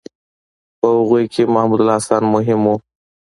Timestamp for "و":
2.67-2.73